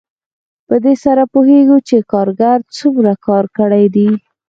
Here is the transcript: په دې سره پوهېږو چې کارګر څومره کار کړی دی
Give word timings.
په 0.67 0.75
دې 0.83 0.93
سره 1.03 1.23
پوهېږو 1.33 1.77
چې 1.87 1.95
کارګر 2.11 2.59
څومره 2.77 3.13
کار 3.25 3.45
کړی 3.57 3.85
دی 3.95 4.09